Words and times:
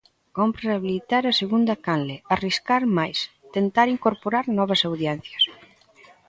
Cómpre 0.37 0.63
rehabilitar 0.69 1.23
a 1.27 1.37
segunda 1.41 1.75
canle, 1.85 2.17
arriscar 2.35 2.83
máis, 2.97 3.17
tentar 3.55 3.87
incorporar 3.95 4.45
novas 4.57 4.81
audiencias. 4.89 5.43